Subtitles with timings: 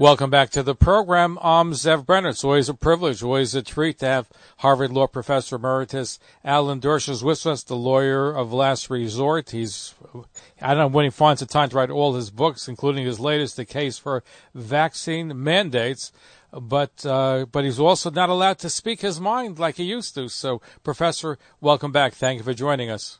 [0.00, 1.38] Welcome back to the program.
[1.42, 2.30] I'm Zev Brenner.
[2.30, 4.30] It's always a privilege, always a treat to have
[4.60, 9.50] Harvard Law Professor Emeritus Alan Dershowitz with us, the lawyer of last resort.
[9.50, 9.94] He's,
[10.62, 13.20] I don't know when he finds the time to write all his books, including his
[13.20, 16.12] latest, The Case for Vaccine Mandates.
[16.50, 20.30] But, uh, but he's also not allowed to speak his mind like he used to.
[20.30, 22.14] So, Professor, welcome back.
[22.14, 23.18] Thank you for joining us.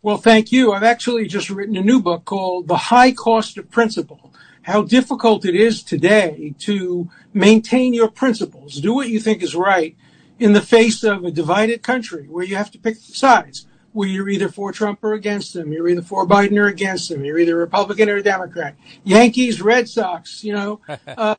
[0.00, 0.72] Well, thank you.
[0.72, 5.44] I've actually just written a new book called The High Cost of Principle how difficult
[5.44, 9.96] it is today to maintain your principles, do what you think is right
[10.38, 14.28] in the face of a divided country where you have to pick sides, where you're
[14.28, 17.56] either for Trump or against him, you're either for Biden or against him, you're either
[17.56, 18.74] Republican or Democrat,
[19.04, 21.34] Yankees, Red Sox, you know, uh,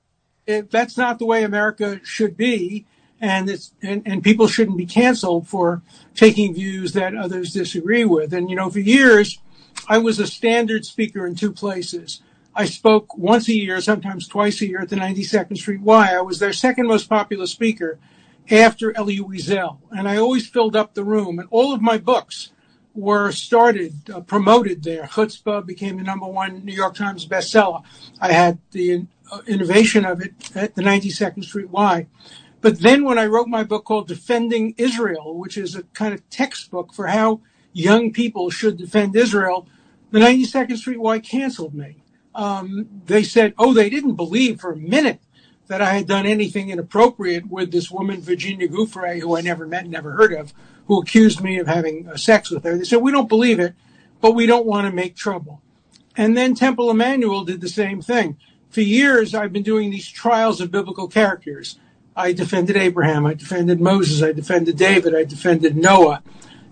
[0.45, 2.85] it, that's not the way America should be.
[3.21, 5.81] And it's, and, and people shouldn't be canceled for
[6.13, 8.33] taking views that others disagree with.
[8.33, 9.39] And, you know, for years,
[9.87, 12.21] I was a standard speaker in two places.
[12.55, 16.13] I spoke once a year, sometimes twice a year at the 92nd Street Y.
[16.13, 17.97] I was their second most popular speaker
[18.51, 19.79] after Elie Wiesel.
[19.89, 21.39] And I always filled up the room.
[21.39, 22.51] And all of my books
[22.93, 25.05] were started, uh, promoted there.
[25.05, 27.81] Chutzpah became the number one New York Times bestseller.
[28.21, 32.05] I had the uh, innovation of it at the 92nd Street Y.
[32.61, 36.29] But then when I wrote my book called Defending Israel, which is a kind of
[36.29, 37.41] textbook for how
[37.73, 39.67] young people should defend Israel,
[40.11, 42.02] the 92nd Street Y canceled me
[43.05, 45.19] they said, oh, they didn't believe for a minute
[45.67, 49.87] that I had done anything inappropriate with this woman, Virginia Giuffre, who I never met,
[49.87, 50.53] never heard of,
[50.87, 52.77] who accused me of having uh, sex with her.
[52.77, 53.73] They said, we don't believe it,
[54.19, 55.61] but we don't want to make trouble.
[56.15, 58.37] And then Temple Emanuel did the same thing.
[58.69, 61.79] For years, I've been doing these trials of biblical characters.
[62.15, 66.21] I defended Abraham, I defended Moses, I defended David, I defended Noah.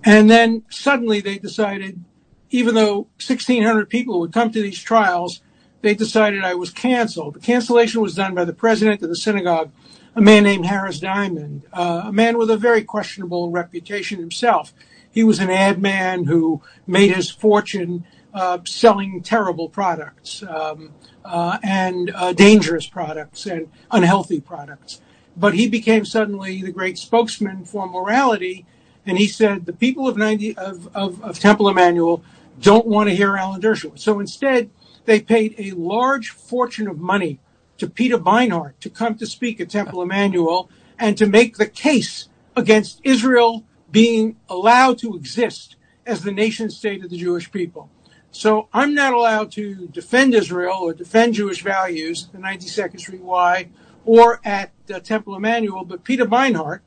[0.04, 2.04] And then suddenly they decided,
[2.50, 5.42] even though 1,600 people would come to these trials,
[5.82, 7.36] they decided I was canceled.
[7.36, 9.72] The cancellation was done by the president of the synagogue,
[10.16, 14.74] a man named Harris Diamond, uh, a man with a very questionable reputation himself.
[15.12, 20.94] He was an ad man who made his fortune uh, selling terrible products um,
[21.26, 25.02] uh, and dangerous products and unhealthy products.
[25.36, 28.66] But he became suddenly the great spokesman for morality,
[29.06, 32.24] and he said the people of 90 of, of, of Temple Emanuel
[32.60, 34.00] don't want to hear Alan Dershowitz.
[34.00, 34.70] So instead,
[35.06, 37.40] they paid a large fortune of money
[37.78, 40.70] to Peter Beinart to come to speak at Temple Emanuel
[41.00, 45.76] and to make the case against Israel being allowed to exist
[46.06, 47.90] as the nation state of the Jewish people.
[48.32, 53.22] So I'm not allowed to defend Israel or defend Jewish values at the 92nd Street
[53.22, 53.68] Y
[54.06, 56.80] or at uh, Temple Emanuel, but Peter Beinart,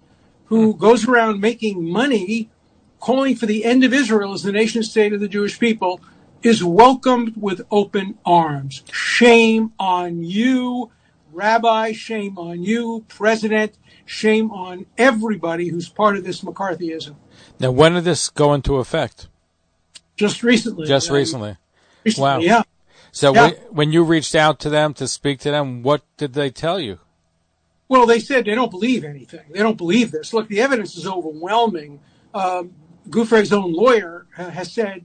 [0.46, 2.50] who goes around making money
[2.98, 6.00] calling for the end of Israel as the nation state of the Jewish people,
[6.44, 8.84] is welcomed with open arms.
[8.93, 10.93] Shame on you,
[11.32, 17.16] Rabbi, shame on you, President, shame on everybody who's part of this McCarthyism.
[17.59, 19.28] Now, when did this go into effect?
[20.16, 20.87] Just recently.
[20.87, 21.56] Just um, recently.
[22.05, 22.38] recently, Wow.
[22.41, 22.62] Yeah.
[23.11, 23.43] So Yeah.
[23.47, 26.78] when, when you reached out to them to speak to them, what did they tell
[26.78, 26.99] you?
[27.88, 29.44] Well, they said they don't believe anything.
[29.50, 30.34] They don't believe this.
[30.34, 32.00] Look, the evidence is overwhelming.
[32.34, 32.75] Um,
[33.09, 35.05] Giuffre's own lawyer has said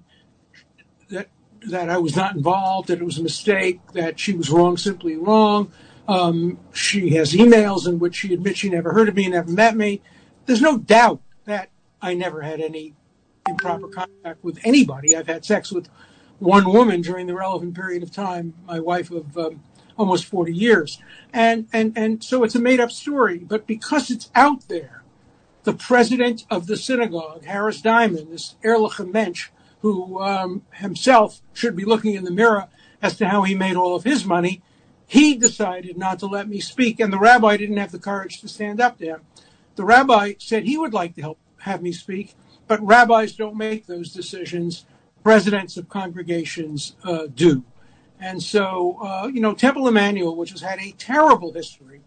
[1.10, 1.30] that
[1.68, 5.18] that I was not involved, that it was a mistake, that she was wrong, simply
[5.18, 5.72] wrong.
[6.08, 9.52] Um, she has emails in which she admits she never heard of me, and never
[9.52, 10.02] met me.
[10.46, 11.70] There's no doubt that
[12.02, 12.96] I never had any
[13.48, 15.16] improper contact with anybody.
[15.16, 15.90] I've had sex with
[16.40, 19.62] one woman during the relevant period of time, my wife of um,
[19.98, 21.00] almost 40 years.
[21.34, 23.40] And, and, and so it's a made up story.
[23.40, 25.04] But because it's out there,
[25.64, 29.50] the president of the synagogue, Harris Diamond, this Erlich Mensch,
[29.82, 32.68] who um, himself should be looking in the mirror
[33.02, 34.62] as to how he made all of his money,
[35.08, 37.00] he decided not to let me speak.
[37.00, 39.22] And the rabbi didn't have the courage to stand up to him.
[39.76, 42.36] The rabbi said he would like to help have me speak,
[42.68, 44.86] but rabbis don't make those decisions.
[45.24, 47.64] Presidents of congregations uh, do.
[48.20, 52.02] And so, uh, you know, Temple Emmanuel, which has had a terrible history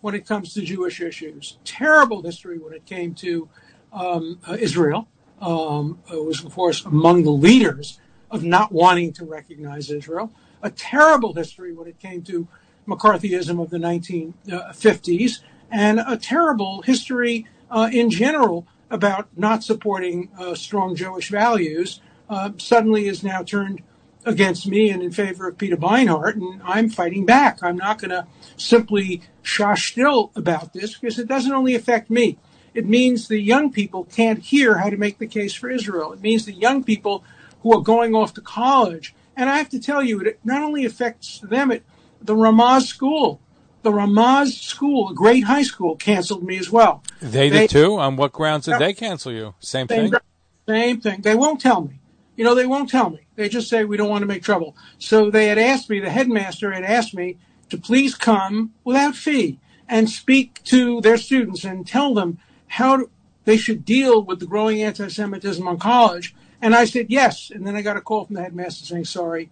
[0.00, 3.48] when it comes to Jewish issues, terrible history when it came to
[3.92, 5.08] um, uh, Israel,
[5.40, 8.00] was, of course, among the leaders
[8.30, 12.48] of not wanting to recognize Israel, a terrible history when it came to
[12.86, 15.40] McCarthyism of the 1950s,
[15.70, 22.00] and a terrible history uh, in general about not supporting uh, strong Jewish values
[22.30, 23.82] uh, suddenly is now turned
[24.24, 27.62] against me and in favor of Peter Beinart, and I'm fighting back.
[27.62, 32.38] I'm not going to simply shush still about this because it doesn't only affect me.
[32.76, 36.12] It means the young people can't hear how to make the case for Israel.
[36.12, 37.24] It means the young people
[37.62, 39.14] who are going off to college.
[39.34, 41.82] And I have to tell you, it not only affects them, it,
[42.20, 43.40] the Ramaz school,
[43.82, 47.02] the Ramaz school, a great high school, canceled me as well.
[47.22, 47.98] They, they did too?
[47.98, 49.54] On what grounds did they cancel you?
[49.60, 50.20] Same, same thing?
[50.68, 51.22] Same thing.
[51.22, 52.00] They won't tell me.
[52.36, 53.20] You know, they won't tell me.
[53.36, 54.76] They just say we don't want to make trouble.
[54.98, 57.38] So they had asked me, the headmaster had asked me
[57.70, 59.58] to please come without fee
[59.88, 62.38] and speak to their students and tell them
[62.76, 63.06] how
[63.44, 66.34] they should deal with the growing anti-Semitism on college.
[66.60, 67.50] And I said yes.
[67.50, 69.48] And then I got a call from the headmaster saying, sorry,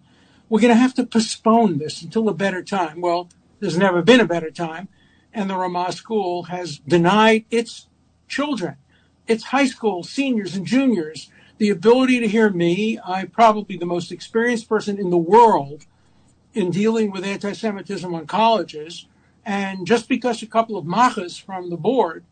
[0.47, 3.01] we're going to have to postpone this until a better time.
[3.01, 3.29] Well,
[3.59, 4.89] there's never been a better time.
[5.33, 7.87] And the Ramaz school has denied its
[8.27, 8.75] children,
[9.25, 12.99] its high school seniors and juniors, the ability to hear me.
[13.03, 15.87] I'm probably the most experienced person in the world
[16.53, 19.07] in dealing with anti-Semitism on colleges.
[19.43, 22.23] And just because a couple of machas from the board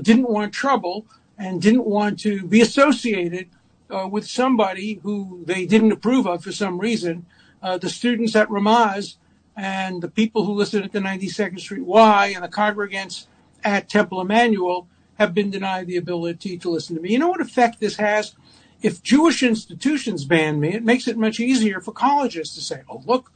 [0.00, 1.06] didn't want trouble
[1.38, 3.48] and didn't want to be associated
[3.90, 7.26] uh, with somebody who they didn't approve of for some reason,
[7.62, 9.16] uh, the students at Ramaz
[9.56, 13.26] and the people who listen at the 92nd Street Y and the congregants
[13.62, 14.88] at Temple Emanuel
[15.18, 17.10] have been denied the ability to listen to me.
[17.10, 18.34] You know what effect this has?
[18.80, 23.02] If Jewish institutions ban me, it makes it much easier for colleges to say, oh,
[23.06, 23.30] look,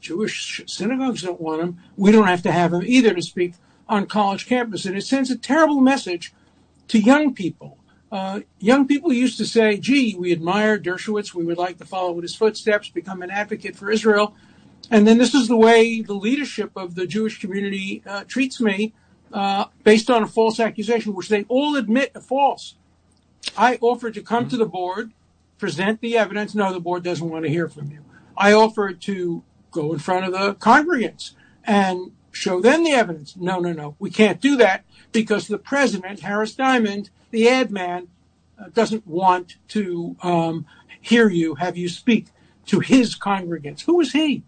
[0.00, 1.78] Jewish synagogues don't want him.
[1.96, 3.54] We don't have to have him either to speak
[3.88, 4.84] on college campus.
[4.84, 6.32] And it sends a terrible message
[6.88, 7.78] to young people.
[8.10, 11.34] Uh, young people used to say, gee, we admire Dershowitz.
[11.34, 14.34] We would like to follow in his footsteps, become an advocate for Israel.
[14.90, 18.92] And then this is the way the leadership of the Jewish community uh, treats me
[19.32, 22.76] uh, based on a false accusation, which they all admit are false.
[23.56, 25.12] I offered to come to the board,
[25.58, 26.54] present the evidence.
[26.54, 28.04] No, the board doesn't want to hear from you.
[28.36, 31.32] I offered to go in front of the congregants
[31.64, 33.36] and show them the evidence.
[33.36, 33.96] No, no, no.
[33.98, 38.08] We can't do that because the president, Harris Diamond, the ad man,
[38.58, 40.66] uh, doesn't want to um,
[41.00, 42.26] hear you, have you speak
[42.66, 43.82] to his congregants.
[43.82, 44.42] Who is he?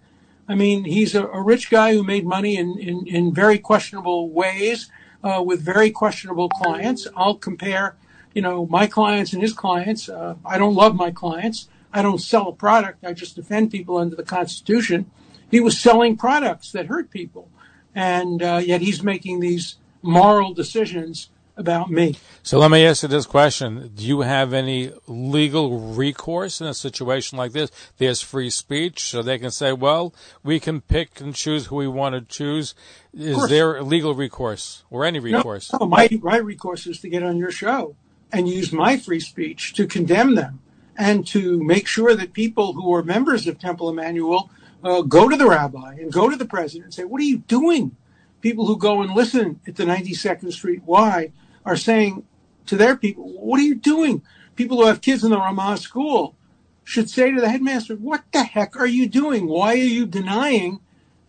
[0.48, 4.90] I mean, he's a, rich guy who made money in, in, in very questionable ways
[5.24, 7.06] uh, with very questionable clients.
[7.16, 7.96] I'll compare,
[8.32, 10.08] you know, my clients and his clients.
[10.08, 11.68] Uh, I don't love my clients.
[11.92, 13.04] I don't sell a product.
[13.04, 15.10] I just defend people under the Constitution.
[15.50, 17.48] He was selling products that hurt people
[17.96, 22.14] and uh, yet he's making these moral decisions about me.
[22.42, 23.90] So let me ask you this question.
[23.94, 27.70] Do you have any legal recourse in a situation like this?
[27.96, 30.14] There's free speech, so they can say, well,
[30.44, 32.74] we can pick and choose who we want to choose.
[33.14, 35.72] Is there legal recourse or any recourse?
[35.72, 37.96] No, no, my, my recourse is to get on your show
[38.30, 40.60] and use my free speech to condemn them
[40.98, 44.50] and to make sure that people who are members of Temple Emanuel
[44.82, 47.38] uh, go to the rabbi and go to the president and say, what are you
[47.38, 47.96] doing?
[48.40, 51.32] People who go and listen at the 92nd Street Y
[51.64, 52.24] are saying
[52.66, 54.22] to their people, what are you doing?
[54.54, 56.36] People who have kids in the Ramaz school
[56.84, 59.48] should say to the headmaster, what the heck are you doing?
[59.48, 60.80] Why are you denying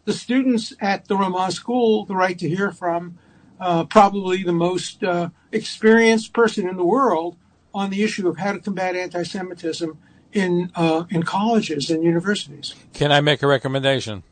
[0.05, 3.17] the students at the Ramaz school the right to hear from
[3.59, 7.35] uh, probably the most uh, experienced person in the world
[7.73, 9.97] on the issue of how to combat anti-Semitism
[10.37, 12.75] in uh, in colleges and universities.
[12.93, 14.23] Can I make a recommendation?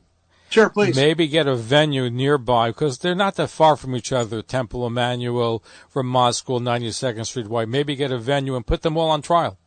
[0.50, 0.96] Sure, please.
[0.96, 4.42] Maybe get a venue nearby because they're not that far from each other.
[4.42, 7.66] Temple Emanuel, Ramaz School, 92nd Street Y.
[7.66, 9.58] Maybe get a venue and put them all on trial.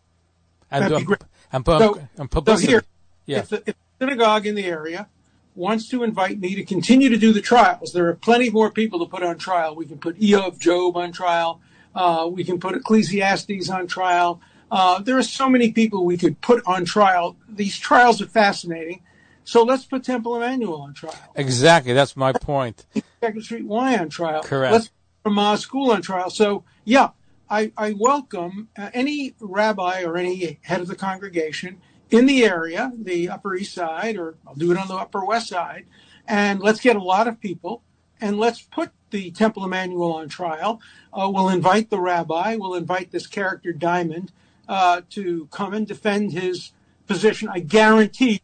[0.70, 1.24] And, That'd be great.
[1.52, 2.66] And, so, and publicity.
[2.66, 2.84] So here,
[3.26, 3.38] yeah.
[3.38, 3.64] if, the, if
[3.98, 5.08] the synagogue in the area
[5.54, 8.98] wants to invite me to continue to do the trials, there are plenty more people
[9.00, 9.74] to put on trial.
[9.74, 11.60] We can put Eov, Job on trial.
[11.94, 14.40] Uh, we can put Ecclesiastes on trial.
[14.70, 17.36] Uh, there are so many people we could put on trial.
[17.48, 19.02] These trials are fascinating.
[19.44, 21.14] So let's put Temple Emanuel on trial.
[21.34, 21.94] Exactly.
[21.94, 22.84] That's my point.
[23.20, 24.42] Second Street Y on trial.
[24.42, 24.72] Correct.
[24.72, 24.90] Let's
[25.24, 26.28] put Ramaz School on trial.
[26.28, 27.10] So, yeah,
[27.48, 32.92] I, I welcome uh, any rabbi or any head of the congregation in the area,
[32.94, 35.86] the Upper East Side, or I'll do it on the Upper West Side,
[36.26, 37.82] and let's get a lot of people
[38.20, 40.80] and let's put the Temple Emanuel on trial.
[41.12, 42.56] Uh, we'll invite the rabbi.
[42.56, 44.32] We'll invite this character Diamond
[44.68, 46.72] to come and defend his
[47.06, 47.48] position.
[47.48, 48.42] I guarantee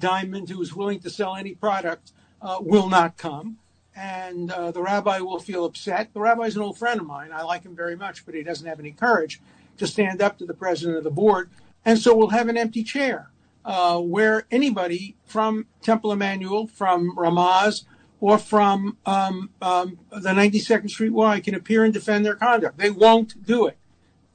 [0.00, 3.58] Diamond, who is willing to sell any product, uh, will not come.
[3.94, 6.14] And uh, the rabbi will feel upset.
[6.14, 7.30] The rabbi is an old friend of mine.
[7.32, 9.40] I like him very much, but he doesn't have any courage
[9.76, 11.50] to stand up to the president of the board.
[11.84, 13.30] And so we'll have an empty chair
[13.64, 17.84] uh, where anybody from Temple Emanuel, from Ramaz,
[18.20, 22.78] or from um, um, the 92nd Street Y can appear and defend their conduct.
[22.78, 23.78] They won't do it.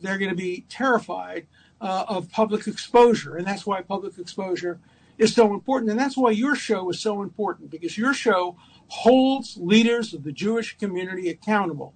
[0.03, 1.47] They're going to be terrified
[1.81, 3.35] uh, of public exposure.
[3.35, 4.79] And that's why public exposure
[5.17, 5.91] is so important.
[5.91, 8.55] And that's why your show is so important because your show
[8.87, 11.93] holds leaders of the Jewish community accountable.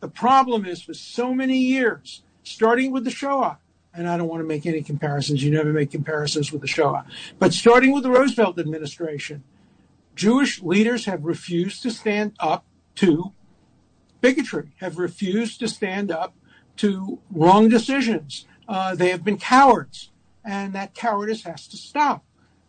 [0.00, 3.58] The problem is for so many years, starting with the Shoah,
[3.92, 5.42] and I don't want to make any comparisons.
[5.42, 7.04] You never make comparisons with the Shoah.
[7.38, 9.42] But starting with the Roosevelt administration,
[10.14, 12.64] Jewish leaders have refused to stand up
[12.96, 13.32] to
[14.20, 16.34] bigotry, have refused to stand up
[16.80, 18.46] to wrong decisions.
[18.66, 20.10] Uh, they have been cowards,
[20.42, 22.24] and that cowardice has to stop.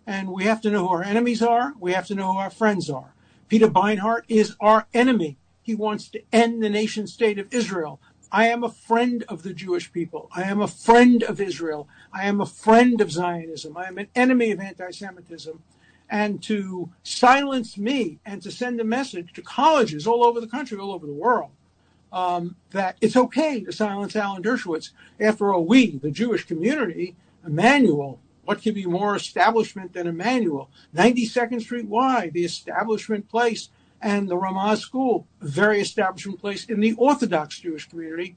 [0.06, 1.75] And we have to know who our enemies are.
[1.80, 3.13] We have to know who our friends are.
[3.48, 5.38] Peter Beinart is our enemy.
[5.62, 8.01] He wants to end the nation state of Israel.
[8.34, 10.30] I am a friend of the Jewish people.
[10.36, 11.88] I am a friend of Israel.
[12.12, 13.77] I am a friend of Zionism.
[13.77, 15.63] I am an enemy of anti Semitism.
[16.10, 20.77] And to silence me and to send a message to colleges all over the country,
[20.77, 21.51] all over the world,
[22.12, 24.91] Um, that it's okay to silence Alan Dershowitz.
[25.20, 27.15] After all, we, the Jewish community,
[27.46, 30.70] Emmanuel, what could be more establishment than Emmanuel?
[30.94, 33.70] 92nd Street Y, the establishment place
[34.01, 38.36] and the Ramaz School, very establishment place in the Orthodox Jewish community.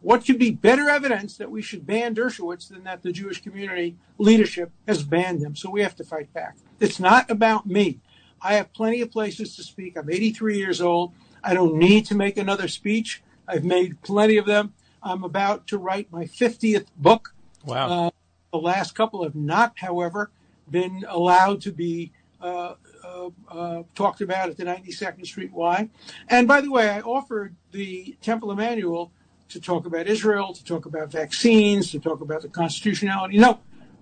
[0.00, 3.96] What could be better evidence that we should ban Dershowitz than that the Jewish community
[4.18, 5.56] leadership has banned him?
[5.56, 6.56] So we have to fight back.
[6.78, 7.98] It's not about me.
[8.40, 9.96] I have plenty of places to speak.
[9.96, 11.12] I'm 83 years old.
[11.42, 13.22] I don't need to make another speech.
[13.46, 14.74] I've made plenty of them.
[15.02, 17.34] I'm about to write my 50th book.
[17.64, 18.06] Wow.
[18.06, 18.10] Uh,
[18.52, 20.30] the last couple have not, however,
[20.70, 25.88] been allowed to be uh, uh, uh, talked about at the 92nd Street Y.
[26.28, 29.12] And by the way, I offered the Temple Emmanuel
[29.48, 33.38] to talk about Israel, to talk about vaccines, to talk about the constitutionality.
[33.38, 33.60] No,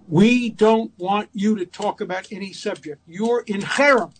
[0.08, 3.00] we don't want you to talk about any subject.
[3.06, 4.12] You're in cherem.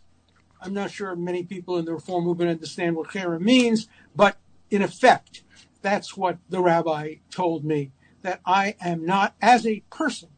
[0.60, 4.36] I'm not sure many people in the reform movement understand what cherem means, but
[4.70, 5.42] in effect,
[5.82, 10.30] that's what the rabbi told me that I am not, as a person,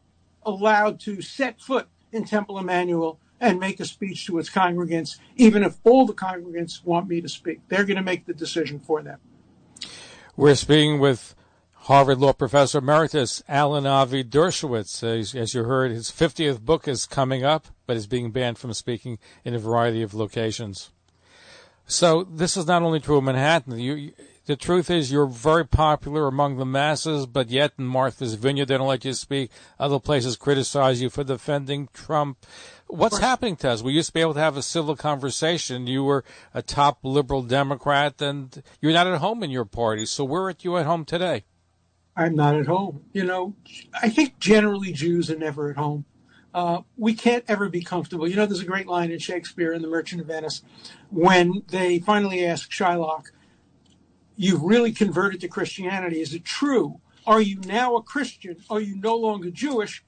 [0.43, 5.63] allowed to set foot in Temple Emmanuel and make a speech to its congregants, even
[5.63, 7.61] if all the congregants want me to speak.
[7.67, 9.19] They're going to make the decision for them.
[10.35, 11.35] We're speaking with
[11.73, 15.03] Harvard Law Professor Emeritus Alan Avi Dershowitz.
[15.03, 18.71] As, as, you heard, his 50th book is coming up, but is being banned from
[18.71, 20.91] speaking in a variety of locations.
[21.87, 23.79] So this is not only true of Manhattan.
[23.79, 24.11] You,
[24.45, 28.77] the truth is you're very popular among the masses, but yet in Martha's Vineyard they
[28.77, 29.49] don't let you speak.
[29.79, 32.45] Other places criticize you for defending Trump.
[32.85, 33.81] What's happening to us?
[33.81, 35.87] We used to be able to have a civil conversation.
[35.87, 40.05] You were a top liberal Democrat, and you're not at home in your party.
[40.05, 41.45] So where are you at home today?
[42.15, 43.05] I'm not at home.
[43.13, 43.55] You know,
[43.99, 46.05] I think generally Jews are never at home.
[46.53, 48.27] Uh, we can't ever be comfortable.
[48.27, 50.63] You know, there's a great line in Shakespeare in The Merchant of Venice
[51.09, 53.27] when they finally ask Shylock,
[54.35, 56.21] You've really converted to Christianity.
[56.21, 57.01] Is it true?
[57.27, 58.55] Are you now a Christian?
[58.69, 60.01] Are you no longer Jewish?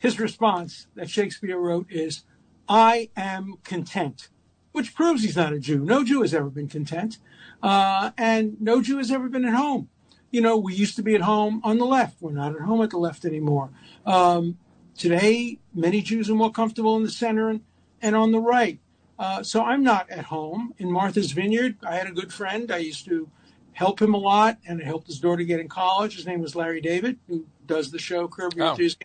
[0.00, 2.24] his response that Shakespeare wrote is,
[2.68, 4.28] I am content,
[4.72, 5.78] which proves he's not a Jew.
[5.78, 7.18] No Jew has ever been content,
[7.62, 9.88] uh, and no Jew has ever been at home.
[10.30, 12.22] You know, we used to be at home on the left.
[12.22, 13.70] We're not at home at the left anymore.
[14.06, 14.58] Um,
[15.00, 17.62] today, many Jews are more comfortable in the center and,
[18.02, 18.78] and on the right.
[19.18, 21.76] Uh, so I'm not at home in Martha's Vineyard.
[21.86, 22.70] I had a good friend.
[22.70, 23.28] I used to
[23.72, 26.16] help him a lot, and I helped his daughter get in college.
[26.16, 28.70] His name was Larry David, who does the show Curb Your Oh.
[28.70, 29.00] Enthusiasm.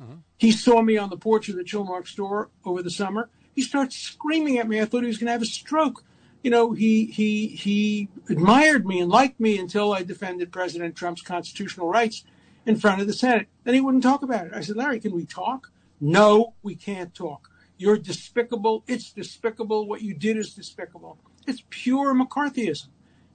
[0.00, 0.18] Mhm.
[0.38, 3.28] He saw me on the porch of the Chilmark store over the summer.
[3.54, 4.80] He starts screaming at me.
[4.80, 6.04] I thought he was going to have a stroke.
[6.42, 11.20] You know, he he he admired me and liked me until I defended President Trump's
[11.20, 12.24] constitutional rights
[12.66, 13.48] in front of the Senate.
[13.64, 14.52] Then he wouldn't talk about it.
[14.54, 15.70] I said, Larry, can we talk?
[16.00, 17.50] No, we can't talk.
[17.76, 18.84] You're despicable.
[18.86, 19.86] It's despicable.
[19.86, 21.18] What you did is despicable.
[21.46, 22.88] It's pure McCarthyism.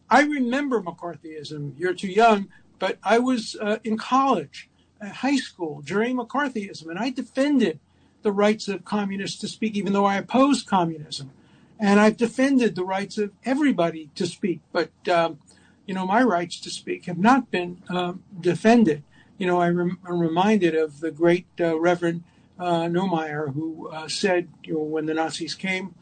[0.10, 1.74] I remember McCarthyism.
[1.78, 4.70] You're too young, but I was uh, in college,
[5.02, 7.80] uh, high school during McCarthyism, and I defended
[8.22, 11.32] the rights of communists to speak, even though I opposed communism.
[11.80, 15.40] And I've defended the rights of everybody to speak, but um,
[15.86, 19.04] you know my rights to speak have not been um, defended.
[19.38, 22.24] You know, I rem- I'm reminded of the great uh, Reverend
[22.58, 25.94] uh, Niemöller, who uh, said, you know, when the Nazis came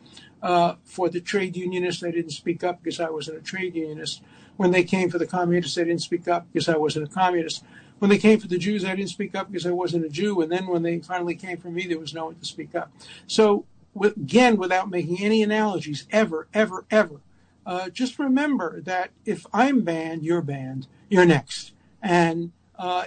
[0.42, 4.22] uh, for the trade unionists, I didn't speak up because I wasn't a trade unionist.
[4.58, 7.64] When they came for the communists, I didn't speak up because I wasn't a communist.
[8.00, 10.42] When they came for the Jews, I didn't speak up because I wasn't a Jew.
[10.42, 12.92] And then when they finally came for me, there was no one to speak up.
[13.26, 13.66] So,
[14.00, 17.22] again, without making any analogies, ever, ever, ever,
[17.66, 20.88] uh, just remember that if I'm banned, you're banned.
[21.10, 21.72] You're next.
[22.02, 22.52] And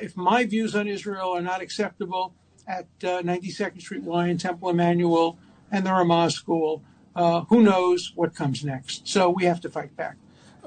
[0.00, 2.34] if my views on Israel are not acceptable
[2.66, 5.38] at uh, 92nd Street Y and Temple Emmanuel
[5.70, 6.82] and the Ramaz School,
[7.14, 9.08] uh, who knows what comes next?
[9.08, 10.16] So we have to fight back.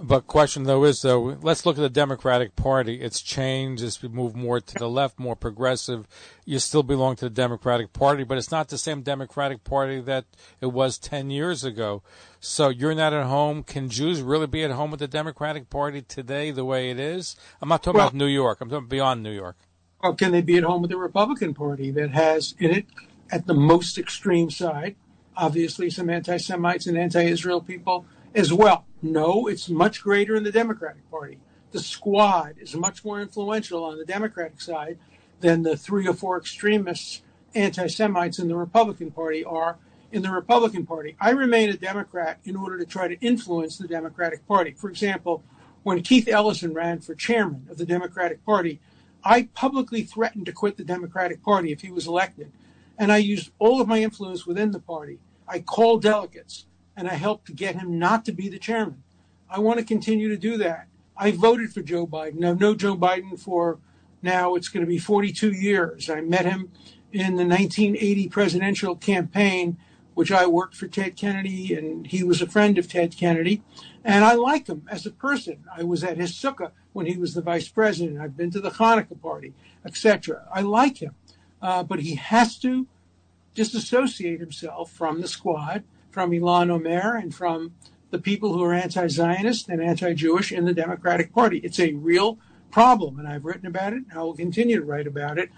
[0.01, 3.01] But question though is though, let's look at the Democratic Party.
[3.01, 3.83] It's changed.
[3.83, 6.07] It's moved more to the left, more progressive.
[6.45, 10.25] You still belong to the Democratic Party, but it's not the same Democratic Party that
[10.61, 12.01] it was ten years ago.
[12.39, 13.63] So you're not at home.
[13.63, 17.35] Can Jews really be at home with the Democratic Party today, the way it is?
[17.61, 18.59] I'm not talking Well- about New York.
[18.61, 19.57] I'm talking beyond New York.
[20.01, 22.85] Or can they be at home with the Republican Party that has in it,
[23.31, 24.95] at the most extreme side,
[25.35, 28.85] obviously some anti Semites and anti Israel people as well?
[29.01, 31.37] No, it's much greater in the Democratic Party.
[31.71, 34.97] The squad is much more influential on the Democratic side
[35.39, 37.21] than the three or four extremists,
[37.55, 39.77] anti Semites in the Republican Party are
[40.11, 41.15] in the Republican Party.
[41.19, 44.71] I remain a Democrat in order to try to influence the Democratic Party.
[44.71, 45.43] For example,
[45.83, 48.81] when Keith Ellison ran for chairman of the Democratic Party,
[49.23, 52.51] I publicly threatened to quit the Democratic Party if he was elected.
[52.97, 55.19] And I used all of my influence within the party.
[55.47, 56.65] I called delegates
[56.99, 59.03] and I helped to get him not to be the chairman.
[59.49, 60.87] I want to continue to do that.
[61.15, 62.43] I voted for Joe Biden.
[62.43, 63.79] I've known Joe Biden for
[64.21, 66.09] now, it's going to be 42 years.
[66.09, 66.71] I met him
[67.13, 69.77] in the 1980 presidential campaign,
[70.13, 73.63] which I worked for Ted Kennedy, and he was a friend of Ted Kennedy.
[74.03, 75.63] And I like him as a person.
[75.73, 78.19] I was at his sukkah when he was the vice president.
[78.19, 79.53] I've been to the Hanukkah party,
[79.85, 80.45] etc.
[80.53, 81.15] I like him,
[81.61, 82.87] uh, but he has to
[83.55, 85.85] disassociate himself from the squad,
[86.19, 87.71] from Ilhan Omar, and from
[88.11, 91.59] the people who are anti-Zionist and anti-Jewish in the Democratic Party.
[91.59, 92.37] It's a real
[92.71, 94.03] problem, and I've written about it.
[94.09, 95.49] And I will continue to write about it.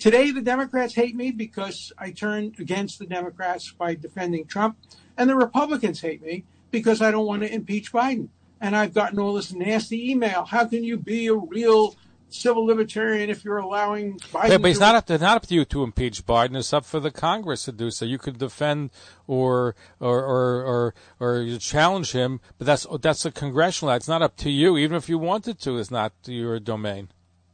[0.00, 4.78] Today, the Democrats hate me because I turned against the Democrats by defending Trump,
[5.16, 8.30] and the Republicans hate me because I don't want to impeach Biden.
[8.60, 10.44] And I've gotten all this nasty email.
[10.44, 11.94] How can you be a real
[12.32, 14.50] civil libertarian if you're allowing Biden?
[14.50, 16.56] Yeah, but it's to- not up to not up to you to impeach Biden.
[16.56, 18.04] It's up for the Congress to do so.
[18.04, 18.90] You could defend
[19.26, 23.94] or or or or, or you challenge him, but that's that's a congressional.
[23.94, 24.76] It's not up to you.
[24.76, 27.08] Even if you wanted to, it's not your domain.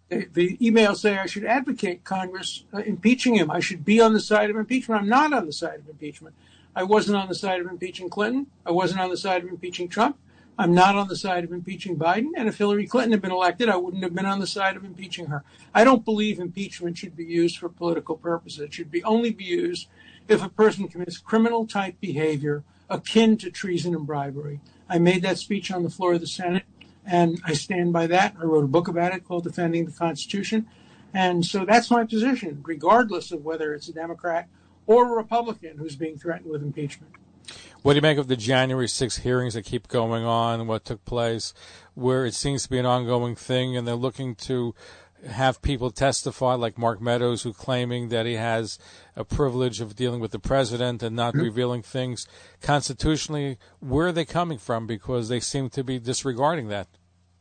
[0.08, 3.50] the, the emails say I should advocate Congress uh, impeaching him.
[3.50, 5.02] I should be on the side of impeachment.
[5.02, 6.34] I'm not on the side of impeachment.
[6.76, 8.46] I wasn't on the side of impeaching Clinton.
[8.64, 10.18] I wasn't on the side of impeaching Trump.
[10.58, 12.30] I'm not on the side of impeaching Biden.
[12.34, 14.84] And if Hillary Clinton had been elected, I wouldn't have been on the side of
[14.84, 15.44] impeaching her.
[15.74, 18.60] I don't believe impeachment should be used for political purposes.
[18.60, 19.88] It should be only be used
[20.28, 24.60] if a person commits criminal type behavior akin to treason and bribery.
[24.88, 26.64] I made that speech on the floor of the Senate
[27.04, 28.34] and I stand by that.
[28.40, 30.66] I wrote a book about it called Defending the Constitution.
[31.14, 34.48] And so that's my position, regardless of whether it's a Democrat
[34.86, 37.12] or a Republican who's being threatened with impeachment.
[37.82, 40.66] What do you make of the January 6 hearings that keep going on?
[40.66, 41.54] What took place,
[41.94, 44.74] where it seems to be an ongoing thing, and they're looking to
[45.26, 48.78] have people testify, like Mark Meadows, who claiming that he has
[49.14, 51.40] a privilege of dealing with the president and not hmm?
[51.40, 52.26] revealing things
[52.60, 53.58] constitutionally.
[53.80, 54.86] Where are they coming from?
[54.86, 56.88] Because they seem to be disregarding that.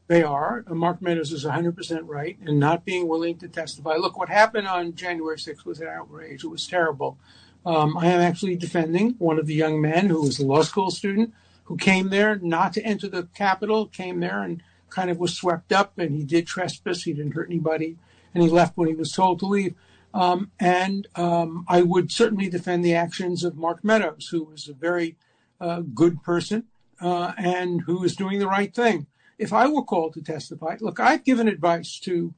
[0.07, 0.63] They are.
[0.69, 3.95] Mark Meadows is 100% right in not being willing to testify.
[3.95, 6.43] Look, what happened on January 6th was an outrage.
[6.43, 7.17] It was terrible.
[7.65, 10.91] Um, I am actually defending one of the young men who was a law school
[10.91, 15.33] student who came there not to enter the Capitol, came there and kind of was
[15.33, 17.03] swept up, and he did trespass.
[17.03, 17.97] He didn't hurt anybody,
[18.33, 19.73] and he left when he was told to leave.
[20.13, 24.73] Um, and um, I would certainly defend the actions of Mark Meadows, who was a
[24.73, 25.17] very
[25.59, 26.65] uh, good person
[27.01, 29.07] uh, and who is doing the right thing.
[29.37, 32.33] If I were called to testify, look, I've given advice to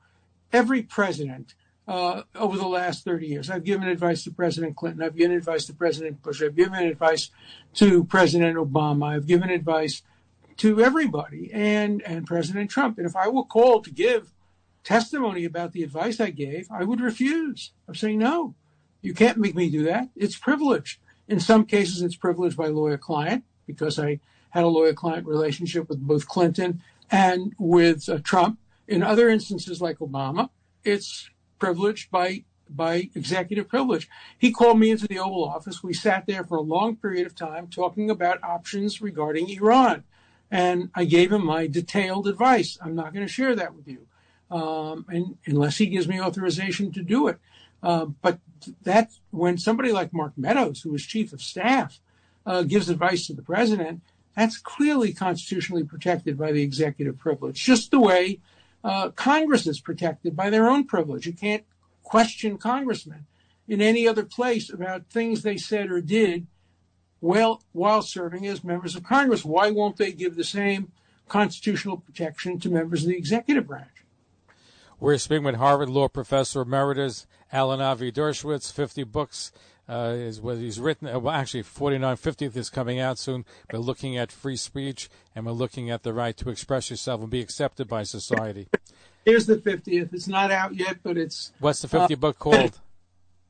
[0.52, 1.54] every president
[1.88, 3.50] over the last 30 years.
[3.50, 5.02] I've given advice to President Clinton.
[5.02, 6.42] I've given advice to President Bush.
[6.42, 7.30] I've given advice
[7.76, 9.16] to President Obama.
[9.16, 10.02] I've given advice
[10.58, 12.98] to everybody and, and President Trump.
[12.98, 14.34] And if I were called to give
[14.84, 17.72] testimony about the advice I gave, I would refuse.
[17.88, 18.56] I'm saying, no,
[19.02, 20.10] you can't make me do that.
[20.16, 21.00] It's privilege.
[21.28, 24.20] In some cases, it's privilege by lawyer client because I
[24.50, 28.60] had a lawyer client relationship with both Clinton and with uh, Trump.
[28.88, 30.50] In other instances, like Obama,
[30.84, 34.10] it's privileged by by executive privilege.
[34.38, 35.82] He called me into the Oval Office.
[35.82, 40.04] We sat there for a long period of time talking about options regarding Iran.
[40.52, 42.78] And I gave him my detailed advice.
[42.82, 44.08] I'm not going to share that with you
[44.50, 47.40] um, and, unless he gives me authorization to do it.
[47.84, 48.40] Uh, but
[48.84, 52.00] that when somebody like Mark Meadows, who is chief of staff,
[52.46, 54.02] uh, gives advice to the president,
[54.36, 58.40] that's clearly constitutionally protected by the executive privilege, just the way
[58.88, 61.26] Uh, Congress is protected by their own privilege.
[61.26, 61.66] You can't
[62.04, 63.26] question congressmen
[63.68, 66.48] in any other place about things they said or did
[67.20, 69.44] while serving as members of Congress.
[69.44, 70.94] Why won't they give the same
[71.28, 73.97] constitutional protection to members of the executive branch?
[75.00, 78.74] We're speaking with Harvard Law Professor Emeritus Alan Avi Dershowitz.
[78.74, 79.52] 50 books
[79.88, 81.08] uh, is what he's written.
[81.08, 83.46] Uh, well, actually, 49, 50th is coming out soon.
[83.72, 87.30] We're looking at free speech and we're looking at the right to express yourself and
[87.30, 88.70] be accepted by society.
[89.24, 90.14] Here's the 50th.
[90.14, 91.52] It's not out yet, but it's.
[91.60, 92.80] What's the 50th uh, book called?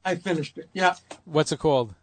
[0.04, 0.70] I finished it.
[0.74, 0.96] Yeah.
[1.24, 1.96] What's it called?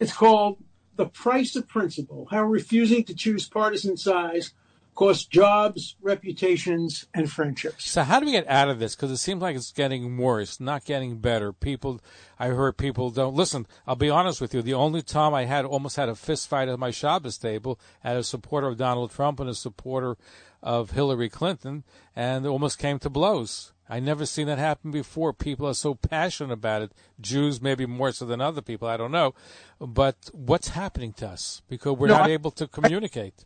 [0.00, 0.58] It's called
[0.96, 4.52] The Price of Principle How Refusing to Choose Partisan Sides
[4.94, 7.90] cost jobs, reputations, and friendships.
[7.90, 8.94] So how do we get out of this?
[8.94, 11.52] Because it seems like it's getting worse, not getting better.
[11.52, 12.00] People,
[12.38, 13.66] I heard people don't listen.
[13.86, 14.62] I'll be honest with you.
[14.62, 18.16] The only time I had almost had a fist fight at my Shabbos table at
[18.16, 20.16] a supporter of Donald Trump and a supporter
[20.62, 21.84] of Hillary Clinton,
[22.16, 23.72] and it almost came to blows.
[23.86, 25.34] I never seen that happen before.
[25.34, 26.92] People are so passionate about it.
[27.20, 28.88] Jews maybe more so than other people.
[28.88, 29.34] I don't know,
[29.78, 33.44] but what's happening to us because we're no, not I, able to communicate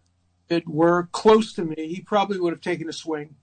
[0.49, 3.37] that were close to me, he probably would have taken a swing.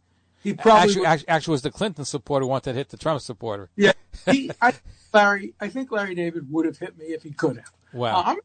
[0.43, 3.69] He probably actually, actually, actually was the Clinton supporter wanted to hit the Trump supporter.
[3.75, 3.93] Yeah,
[4.31, 4.73] he, I,
[5.13, 7.71] Larry, I think Larry David would have hit me if he could have.
[7.93, 8.19] Wow.
[8.19, 8.37] Uh, I'm,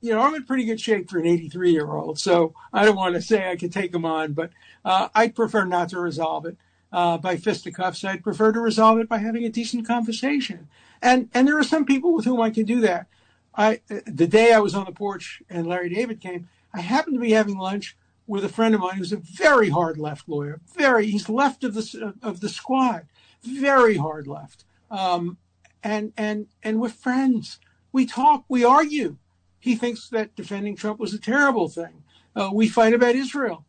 [0.00, 2.96] you know, I'm in pretty good shape for an 83 year old, so I don't
[2.96, 4.50] want to say I could take him on, but
[4.84, 6.56] uh, I'd prefer not to resolve it
[6.92, 8.04] uh, by fisticuffs.
[8.04, 10.68] I'd prefer to resolve it by having a decent conversation.
[11.00, 13.06] And and there are some people with whom I can do that.
[13.54, 17.20] I the day I was on the porch and Larry David came, I happened to
[17.20, 20.60] be having lunch with a friend of mine who's a very hard left lawyer.
[20.76, 23.06] Very, he's left of the of the squad.
[23.42, 24.64] Very hard left.
[24.90, 25.38] Um,
[25.82, 27.58] and and and we're friends.
[27.92, 28.44] We talk.
[28.48, 29.16] We argue.
[29.58, 32.04] He thinks that defending Trump was a terrible thing.
[32.36, 33.64] Uh, we fight about Israel,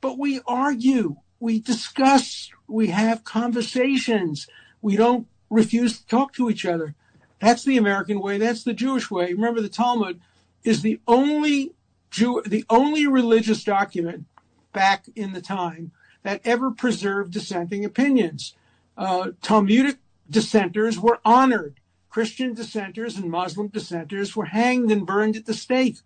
[0.00, 1.16] but we argue.
[1.40, 2.50] We discuss.
[2.66, 4.46] We have conversations.
[4.80, 6.94] We don't refuse to talk to each other.
[7.40, 8.38] That's the American way.
[8.38, 9.32] That's the Jewish way.
[9.32, 10.20] Remember, the Talmud
[10.62, 11.72] is the only
[12.16, 14.24] the only religious document
[14.72, 18.54] back in the time that ever preserved dissenting opinions.
[18.96, 19.96] Uh, Talmudic
[20.28, 21.80] dissenters were honored.
[22.08, 25.96] Christian dissenters and Muslim dissenters were hanged and burned at the stake.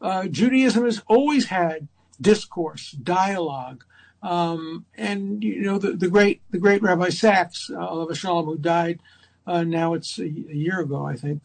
[0.00, 1.88] Uh, Judaism has always had
[2.20, 3.84] discourse, dialogue,
[4.22, 9.00] um, and you know the, great the great Rabbi Sacks, uh, who died
[9.46, 11.42] now it's a, a, year ago, I think.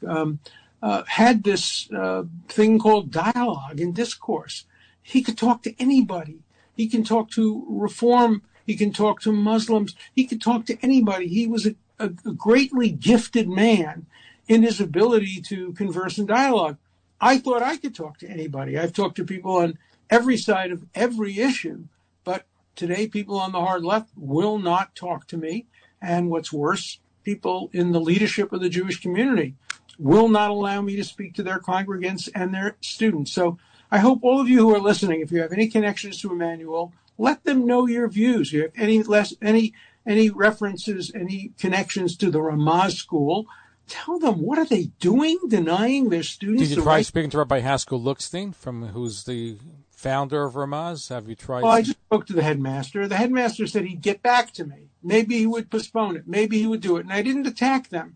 [0.84, 4.66] Uh, had this uh, thing called dialogue and discourse.
[5.02, 6.40] He could talk to anybody.
[6.76, 8.42] He can talk to reform.
[8.68, 9.96] He can talk to Muslims.
[10.14, 11.28] He could talk to anybody.
[11.28, 14.08] He was a, a greatly gifted man
[14.50, 16.76] in his ability to converse and dialogue.
[17.22, 18.78] I thought I could talk to anybody.
[18.78, 19.78] I've talked to people on
[20.10, 21.86] every side of every issue,
[22.26, 22.44] but
[22.76, 25.66] today people on the hard left will not talk to me.
[26.02, 29.56] And what's worse, people in the leadership of the Jewish community
[30.00, 33.32] will not allow me to speak to their congregants and their students.
[33.32, 33.58] So
[33.92, 36.94] I hope all of you who are listening, if you have any connections to Emmanuel,
[37.18, 38.52] let them know your views.
[38.52, 39.74] You have any less any
[40.06, 43.48] any references, any connections to the Ramaz school,
[43.88, 46.70] tell them what are they doing, denying their students.
[46.70, 47.06] Did you try right?
[47.06, 49.58] speaking to Rabbi Haskell Lookstein, from who's the
[49.92, 51.10] founder of Ramaz?
[51.10, 51.64] Have you tried?
[51.64, 53.08] Well, I just spoke to the headmaster.
[53.08, 54.90] The headmaster said he'd get back to me.
[55.02, 56.28] Maybe he would postpone it.
[56.28, 57.02] Maybe he would do it.
[57.02, 58.16] And I didn't attack them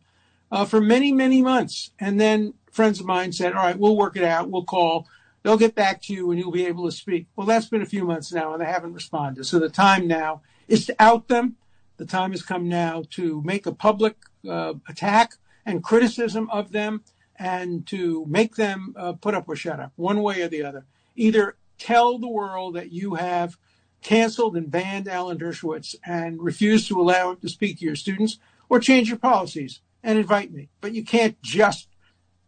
[0.52, 1.92] uh, for many, many months.
[2.00, 4.50] And then friends of mine said, all right, we'll work it out.
[4.50, 5.08] We'll call.
[5.44, 7.28] They'll get back to you and you'll be able to speak.
[7.36, 9.46] Well, that's been a few months now and they haven't responded.
[9.46, 11.56] So the time now is to out them.
[11.98, 14.16] The time has come now to make a public
[14.48, 15.34] uh, attack
[15.66, 17.04] and criticism of them
[17.38, 20.86] and to make them uh, put up or shut up, one way or the other.
[21.16, 23.58] Either tell the world that you have
[24.02, 28.38] canceled and banned Alan Dershowitz and refused to allow him to speak to your students,
[28.70, 30.70] or change your policies and invite me.
[30.82, 31.88] But you can't just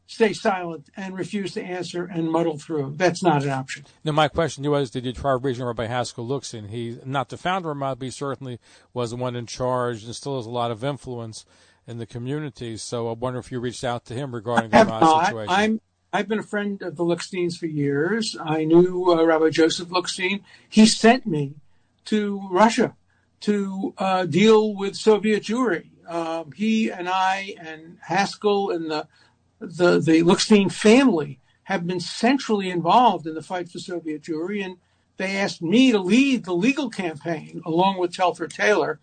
[0.09, 2.95] stay silent and refuse to answer and muddle through.
[2.97, 3.85] That's not an option.
[4.03, 6.69] Now, my question to you was, did you try reaching Rabbi Haskell Lookstein?
[6.69, 8.59] He, not the founder of Rabbi, he certainly
[8.91, 11.45] was the one in charge and still has a lot of influence
[11.85, 12.75] in the community.
[12.77, 15.53] So I wonder if you reached out to him regarding the situation.
[15.53, 15.81] I'm,
[16.11, 18.35] I've been a friend of the Looksteins for years.
[18.43, 20.41] I knew uh, Rabbi Joseph Lookstein.
[20.67, 21.53] He sent me
[22.05, 22.95] to Russia
[23.41, 29.07] to uh, deal with Soviet Jewry um, he and I and Haskell and the
[29.59, 34.77] the the Lookstein family have been centrally involved in the fight for Soviet Jewry, and
[35.17, 38.99] they asked me to lead the legal campaign along with Telford Taylor,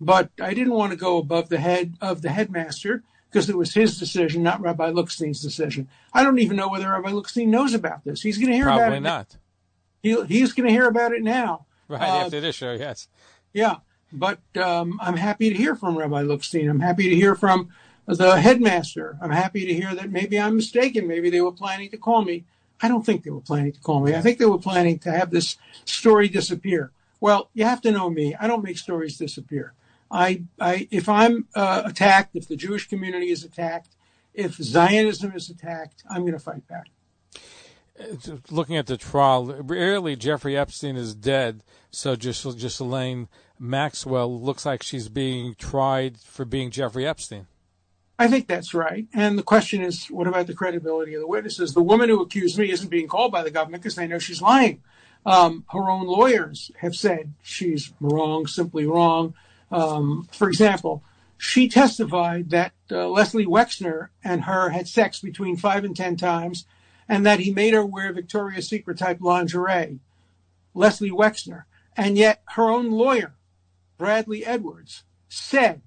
[0.00, 3.72] but I didn't want to go above the head of the headmaster because it was
[3.72, 5.88] his decision, not Rabbi Lookstein's decision.
[6.12, 8.20] I don't even know whether Rabbi Lookstein knows about this.
[8.20, 9.02] He's going to hear Probably about it.
[9.02, 10.26] Probably not.
[10.28, 11.66] He, he's going to hear about it now.
[11.88, 13.08] Right uh, after this show, yes.
[13.52, 13.76] Yeah.
[14.12, 16.68] But um, I'm happy to hear from Rabbi Lookstein.
[16.68, 17.68] I'm happy to hear from
[18.06, 19.16] the headmaster.
[19.22, 21.06] I'm happy to hear that maybe I'm mistaken.
[21.06, 22.44] Maybe they were planning to call me.
[22.82, 24.14] I don't think they were planning to call me.
[24.14, 26.92] I think they were planning to have this story disappear.
[27.20, 28.34] Well, you have to know me.
[28.34, 29.74] I don't make stories disappear.
[30.12, 33.90] If I'm uh, attacked, if the Jewish community is attacked,
[34.32, 36.88] if Zionism is attacked, I'm going to fight back.
[38.50, 41.62] Looking at the trial, really Jeffrey Epstein is dead.
[41.90, 43.28] So just Ghislaine
[43.60, 47.46] Maxwell looks like she's being tried for being Jeffrey Epstein.
[48.18, 49.06] I think that's right.
[49.14, 51.74] And the question is, what about the credibility of the witnesses?
[51.74, 54.42] The woman who accused me isn't being called by the government because they know she's
[54.42, 54.82] lying.
[55.26, 59.34] Um, her own lawyers have said she's wrong, simply wrong.
[59.70, 61.02] Um, for example,
[61.36, 66.66] she testified that uh, Leslie Wexner and her had sex between five and ten times,
[67.08, 70.00] and that he made her wear Victoria's Secret type lingerie.
[70.74, 71.64] Leslie Wexner.
[71.96, 73.34] And yet her own lawyer,
[74.00, 75.82] Bradley Edwards, said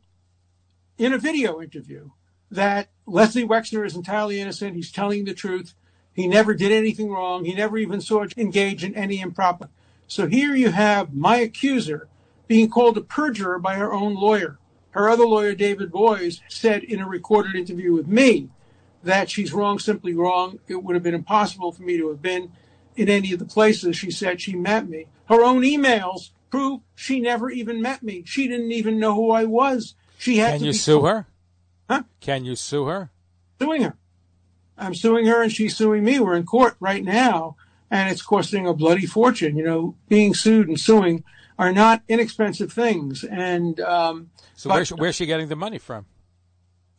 [0.99, 2.11] in a video interview
[2.51, 4.75] that Leslie Wexner is entirely innocent.
[4.75, 5.73] He's telling the truth.
[6.13, 7.43] He never did anything wrong.
[7.43, 9.69] He never even saw engage in any improper.
[10.05, 12.07] So here you have my accuser
[12.47, 14.59] being called a perjurer by her own lawyer.
[14.91, 18.49] Her other lawyer, David Boies, said in a recorded interview with me
[19.01, 20.59] that she's wrong, simply wrong.
[20.67, 22.51] It would have been impossible for me to have been
[22.95, 25.07] in any of the places she said she met me.
[25.29, 28.21] Her own emails prove she never even met me.
[28.27, 29.95] She didn't even know who I was.
[30.19, 31.25] She had Can to you be sue her?
[31.89, 32.03] Huh?
[32.21, 33.09] Can you sue her?
[33.59, 33.97] Suing her.
[34.77, 36.19] I'm suing her and she's suing me.
[36.19, 37.55] We're in court right now
[37.89, 39.57] and it's costing a bloody fortune.
[39.57, 41.23] You know, being sued and suing
[41.57, 43.23] are not inexpensive things.
[43.23, 46.05] And um, So But- where's she, where's she getting the money from?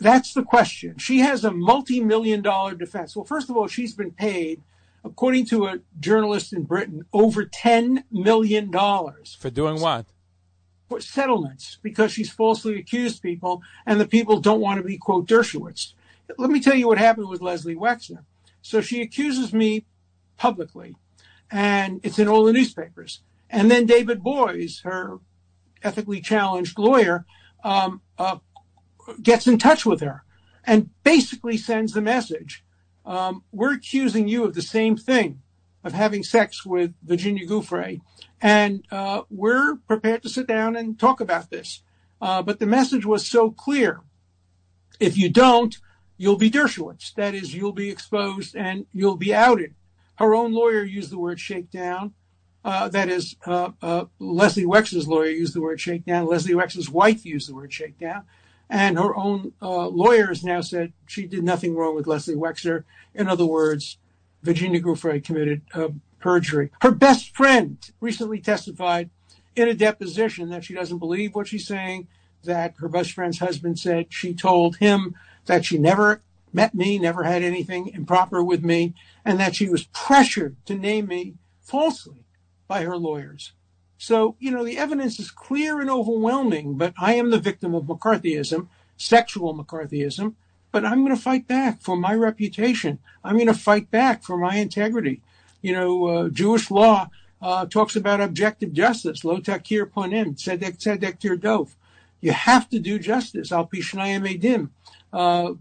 [0.01, 0.99] that's the question.
[0.99, 3.15] She has a multi-million dollar defense.
[3.15, 4.61] Well, first of all, she's been paid,
[5.05, 10.07] according to a journalist in Britain, over $10 million For doing what?
[10.89, 15.27] for settlements because she's falsely accused people and the people don't want to be, quote,
[15.27, 15.95] Dershowitz.
[16.39, 18.25] Let me tell you what happened with Leslie Wexner.
[18.63, 19.87] So she accuses me
[20.37, 20.97] publicly
[21.51, 23.21] and it's in all the newspapers.
[23.51, 25.19] And then David Boies, her
[25.83, 27.25] ethically challenged lawyer,
[27.63, 28.39] um, uh,
[29.23, 30.25] gets in touch with her
[30.65, 32.64] and basically sends the message
[33.05, 35.43] We're accusing you of the same thing,
[35.83, 38.01] of having sex with Virginia Giuffre,
[38.41, 41.83] and uh, we're prepared to sit down and talk about this.
[42.21, 44.01] Uh, but the message was so clear.
[45.01, 45.77] If you don't,
[46.17, 47.15] you'll be Dershowitz.
[47.15, 49.75] That is, you'll be exposed and you'll be outed.
[50.17, 52.15] Her own lawyer used the word shakedown.
[52.65, 56.27] Uh, that is, Leslie Wexner's lawyer used the word shakedown.
[56.27, 58.25] Leslie Wexner's wife used the word shakedown.
[58.71, 62.85] And her own uh, lawyer now said she did nothing wrong with Leslie Wexner.
[63.15, 63.99] In other words,
[64.43, 66.71] Virginia Giuffre committed uh, perjury.
[66.81, 69.11] Her best friend recently testified
[69.55, 72.09] in a deposition that she doesn't believe what she's saying,
[72.43, 75.15] that her best friend's husband said she told him
[75.47, 76.23] that she never
[76.53, 81.07] met me, never had anything improper with me, and that she was pressured to name
[81.07, 82.25] me falsely
[82.69, 83.53] by her lawyers.
[83.99, 87.85] So, you know, the evidence is clear and overwhelming, but I am the victim of
[87.85, 90.35] McCarthyism, sexual McCarthyism,
[90.73, 92.99] but I'm going to fight back for my reputation.
[93.23, 95.23] I'm going to fight back for my integrity.
[95.63, 97.09] You know, uh, Jewish law
[97.41, 101.77] uh, talks about objective justice, lo takir ponim, tzedek tzedek tir dov.
[102.21, 104.71] You have to do justice, al pi shnayim edim.
[105.13, 105.55] Uh,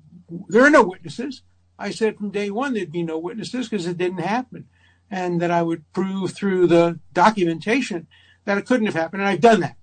[0.47, 1.43] there are no witnesses.
[1.77, 4.67] I said from day one there'd be no witnesses because it didn't happen,
[5.11, 8.07] and that I would prove through the documentation
[8.45, 9.77] that it couldn't have happened, and I've done that.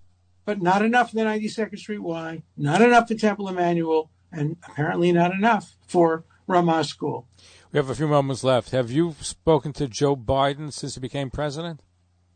[0.45, 5.13] But not enough for the 92nd Street Y, not enough for Temple Emmanuel, and apparently
[5.13, 7.27] not enough for Ramaz School.
[7.73, 8.71] We have a few moments left.
[8.71, 11.81] Have you spoken to Joe Biden since he became president?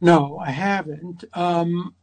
[0.01, 1.25] No, I haven't.
[1.33, 1.95] Um,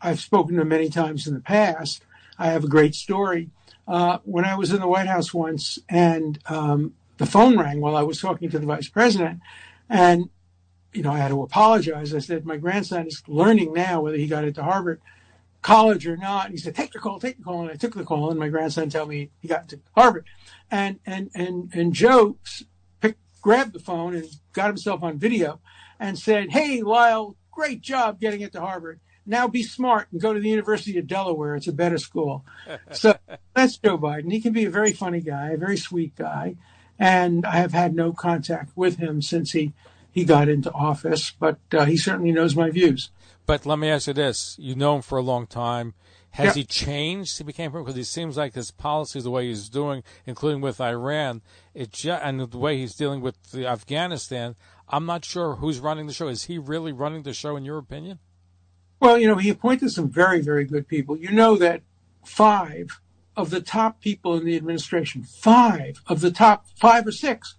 [0.00, 2.02] I've spoken to him many times in the past.
[2.38, 3.50] I have a great story.
[3.88, 7.96] Uh, when I was in the White House once, and um, the phone rang while
[7.96, 9.40] I was talking to the vice president,
[9.88, 10.30] and
[10.92, 12.14] you know I had to apologize.
[12.14, 15.00] I said my grandson is learning now whether he got into Harvard
[15.62, 16.46] college or not.
[16.46, 18.38] And he said, "Take the call, take the call," and I took the call, and
[18.38, 20.26] my grandson told me he got into Harvard,
[20.70, 22.36] and and and and Joe
[23.00, 25.60] picked, grabbed the phone and got himself on video,
[25.98, 30.40] and said, "Hey, Lyle, great job getting into Harvard." Now be smart and go to
[30.40, 31.54] the University of Delaware.
[31.54, 32.44] It's a better school.
[32.90, 33.16] so
[33.54, 34.32] that's Joe Biden.
[34.32, 36.56] He can be a very funny guy, a very sweet guy.
[36.98, 39.72] And I have had no contact with him since he,
[40.12, 43.10] he got into office, but uh, he certainly knows my views.
[43.46, 45.94] But let me ask you this: You know him for a long time.
[46.34, 46.60] Has Yeah.
[46.60, 47.38] he changed?
[47.38, 51.42] He became because he seems like his policies, the way he's doing, including with Iran,
[51.74, 54.54] it ju- and the way he's dealing with the Afghanistan.
[54.88, 56.28] I'm not sure who's running the show.
[56.28, 58.20] Is he really running the show, in your opinion?
[59.00, 61.16] Well, you know, he appointed some very, very good people.
[61.16, 61.82] You know that
[62.24, 63.00] five
[63.36, 67.56] of the top people in the administration, five of the top five or six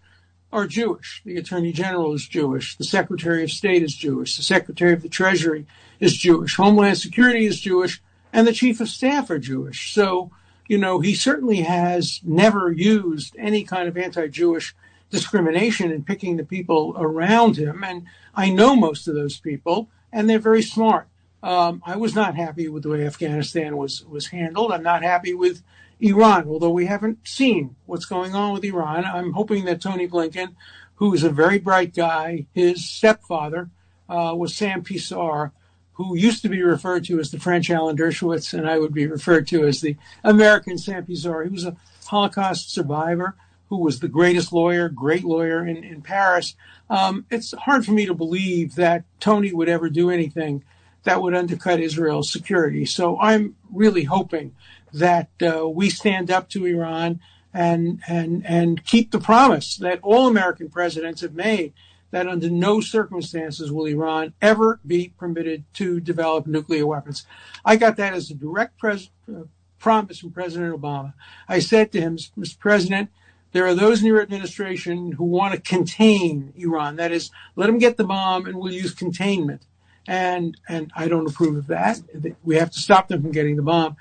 [0.53, 1.21] are Jewish.
[1.25, 2.77] The Attorney General is Jewish.
[2.77, 4.35] The Secretary of State is Jewish.
[4.37, 5.65] The Secretary of the Treasury
[5.99, 6.55] is Jewish.
[6.55, 8.01] Homeland Security is Jewish.
[8.33, 9.93] and the chief of staff are Jewish.
[9.93, 10.31] So,
[10.67, 14.73] you know, he certainly has never used any kind of anti-Jewish
[15.09, 17.83] discrimination in picking the people around him.
[17.83, 21.07] And I know most of those people, and they're very smart.
[21.43, 24.71] Um, I was not happy with the way Afghanistan was was handled.
[24.71, 25.63] I'm not happy with
[26.01, 29.05] Iran, although we haven't seen what's going on with Iran.
[29.05, 30.55] I'm hoping that Tony Blinken,
[30.95, 33.69] who is a very bright guy, his stepfather
[34.09, 35.51] uh, was Sam Pisar,
[35.93, 39.05] who used to be referred to as the French Alan Dershowitz, and I would be
[39.05, 41.43] referred to as the American Sam Pisar.
[41.43, 43.35] He was a Holocaust survivor
[43.69, 46.55] who was the greatest lawyer, great lawyer in, in Paris.
[46.89, 50.63] Um, it's hard for me to believe that Tony would ever do anything
[51.03, 52.85] that would undercut Israel's security.
[52.85, 54.53] So I'm really hoping
[54.93, 57.19] that uh, we stand up to Iran
[57.53, 61.73] and and and keep the promise that all American presidents have made
[62.11, 67.25] that under no circumstances will Iran ever be permitted to develop nuclear weapons.
[67.65, 69.43] I got that as a direct pres- uh,
[69.79, 71.13] promise from President Obama.
[71.47, 72.59] I said to him, Mr.
[72.59, 73.09] President,
[73.53, 76.97] there are those in your administration who want to contain Iran.
[76.97, 79.65] That is, let them get the bomb and we'll use containment.
[80.07, 82.01] And, and I don't approve of that.
[82.43, 83.97] We have to stop them from getting the bomb.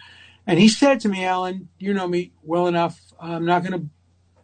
[0.50, 3.00] And he said to me, Alan, you know me well enough.
[3.20, 3.86] I'm not going to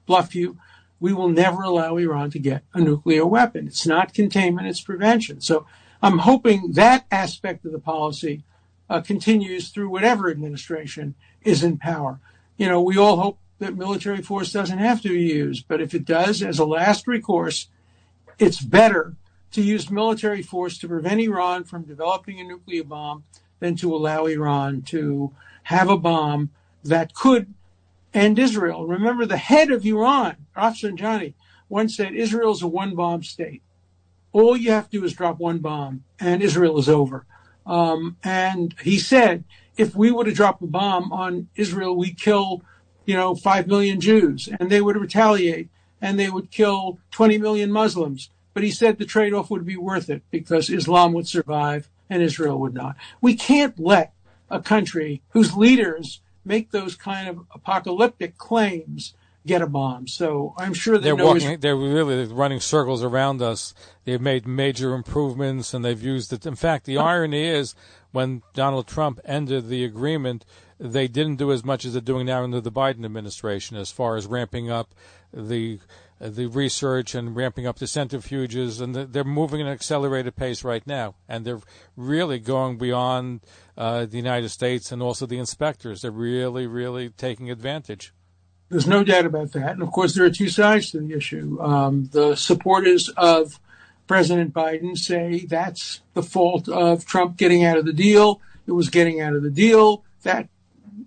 [0.07, 0.57] bluff you.
[1.01, 3.67] We will never allow Iran to get a nuclear weapon.
[3.67, 5.41] It's not containment, it's prevention.
[5.41, 5.67] So
[6.01, 8.45] I'm hoping that aspect of the policy
[8.89, 12.21] uh, continues through whatever administration is in power.
[12.57, 15.93] You know, we all hope that military force doesn't have to be used, but if
[15.93, 17.67] it does, as a last recourse,
[18.39, 19.17] it's better
[19.51, 23.25] to use military force to prevent Iran from developing a nuclear bomb
[23.59, 25.35] than to allow Iran to
[25.67, 26.49] have a bomb
[26.85, 27.53] that could
[28.15, 28.87] end Israel.
[28.87, 31.35] Remember, the head of Iran, Rafsanjani,
[31.69, 33.63] once said Israel is a one bomb state.
[34.31, 37.27] All you have to do is drop one bomb and Israel is over.
[37.67, 39.43] Um, and he said,
[39.77, 42.63] if we were to drop a bomb on Israel, we kill,
[43.05, 45.69] you know, five million Jews and they would retaliate
[46.01, 48.31] and they would kill 20 million Muslims.
[48.55, 52.23] But he said the trade off would be worth it because Islam would survive and
[52.23, 52.95] Israel would not.
[53.21, 54.13] We can't let
[54.51, 59.15] a country whose leaders make those kind of apocalyptic claims
[59.47, 60.09] get a bomb.
[60.09, 61.61] So I'm sure they're walking.
[61.61, 63.75] They're really running circles around us.
[64.05, 66.47] They've made major improvements, and they've used it.
[66.47, 67.75] In fact, the irony is,
[68.11, 70.45] when Donald Trump ended the agreement,
[70.81, 74.17] they didn't do as much as they're doing now under the Biden administration, as far
[74.17, 74.95] as ramping up
[75.33, 75.79] the
[76.21, 80.87] the research and ramping up the centrifuges, and they're moving at an accelerated pace right
[80.87, 81.61] now, and they're
[81.97, 83.41] really going beyond
[83.77, 86.03] uh, the United States and also the inspectors.
[86.03, 88.13] They're really, really taking advantage.
[88.69, 91.61] There's no doubt about that, and of course, there are two sides to the issue.
[91.61, 93.61] Um, the supporters of
[94.07, 98.41] President Biden say that's the fault of Trump getting out of the deal.
[98.67, 100.49] It was getting out of the deal that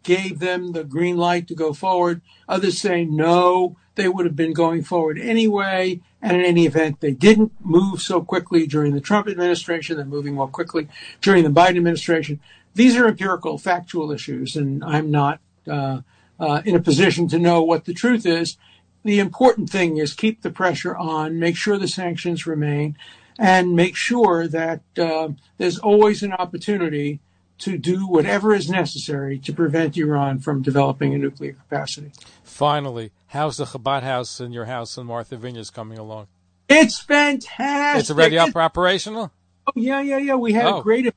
[0.03, 2.21] gave them the green light to go forward.
[2.47, 6.01] Others say no, they would have been going forward anyway.
[6.21, 9.97] And in any event, they didn't move so quickly during the Trump administration.
[9.97, 10.87] They're moving more quickly
[11.21, 12.39] during the Biden administration.
[12.75, 16.01] These are empirical, factual issues, and I'm not uh,
[16.39, 18.57] uh, in a position to know what the truth is.
[19.03, 22.97] The important thing is keep the pressure on, make sure the sanctions remain,
[23.37, 27.21] and make sure that uh, there's always an opportunity
[27.59, 32.11] to do whatever is necessary to prevent Iran from developing a nuclear capacity.
[32.43, 36.27] Finally, how's the Chabad house in your house in Martha Vineyards coming along?
[36.67, 38.01] It's fantastic.
[38.01, 39.31] It's already up operational.
[39.67, 40.35] Oh yeah, yeah, yeah.
[40.35, 40.79] We had oh.
[40.79, 41.13] a great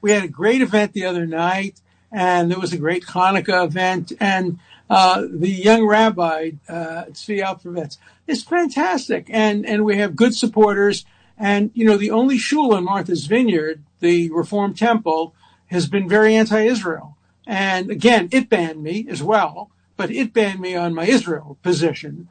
[0.00, 4.12] we had a great event the other night, and there was a great Hanukkah event,
[4.20, 4.58] and
[4.90, 11.04] uh, the young rabbi uh, Tzvi is fantastic, and and we have good supporters.
[11.38, 15.34] And you know, the only shul in Martha's Vineyard, the Reform Temple,
[15.72, 17.16] has been very anti-Israel.
[17.46, 22.28] And again, it banned me as well, but it banned me on my Israel position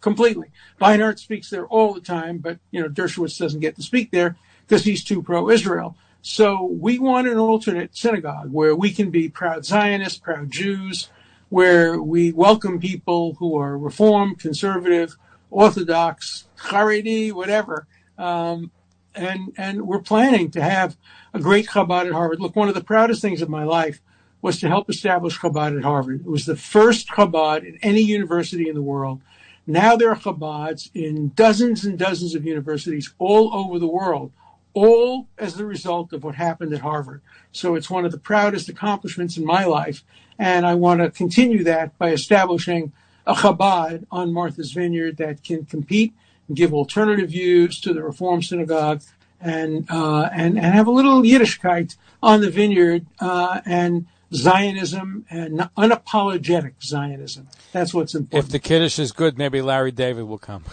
[0.00, 0.48] completely.
[0.80, 4.36] Beinart speaks there all the time, but you know, Dershowitz doesn't get to speak there
[4.66, 5.96] because he's too pro-Israel.
[6.22, 11.08] So we want an alternate synagogue where we can be proud Zionists, proud Jews,
[11.48, 15.16] where we welcome people who are Reform, conservative,
[15.50, 17.86] Orthodox, Haredi, whatever.
[18.18, 18.70] Um,
[19.16, 20.96] and and we're planning to have
[21.34, 22.40] a great Chabad at Harvard.
[22.40, 24.00] Look, one of the proudest things of my life
[24.42, 26.20] was to help establish Chabad at Harvard.
[26.20, 29.20] It was the first Chabad in any university in the world.
[29.66, 34.30] Now there are Chabads in dozens and dozens of universities all over the world,
[34.74, 37.20] all as the result of what happened at Harvard.
[37.50, 40.04] So it's one of the proudest accomplishments in my life.
[40.38, 42.92] And I want to continue that by establishing
[43.26, 46.14] a Chabad on Martha's Vineyard that can compete
[46.52, 49.02] give alternative views to the Reform Synagogue
[49.40, 55.60] and uh, and and have a little Yiddishkeit on the vineyard uh, and Zionism and
[55.76, 57.48] unapologetic Zionism.
[57.72, 58.46] That's what's important.
[58.46, 60.64] If the Kiddush is good, maybe Larry David will come.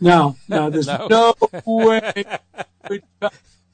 [0.00, 1.06] No, no, there's No.
[1.08, 1.34] no,
[1.66, 2.24] way.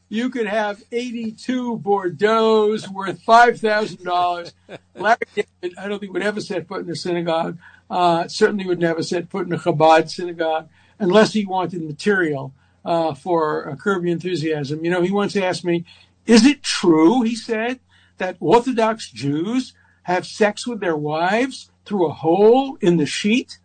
[0.08, 4.52] You could have 82 Bordeaux's worth $5,000.
[4.94, 7.56] Larry David, I don't think would ever set foot in a synagogue.
[7.88, 10.68] Uh, certainly would never set foot in a Chabad synagogue
[11.02, 14.84] unless he wanted material uh, for a curb your enthusiasm.
[14.84, 15.84] You know, he once asked me,
[16.26, 17.80] is it true, he said,
[18.18, 19.74] that Orthodox Jews
[20.04, 23.58] have sex with their wives through a hole in the sheet?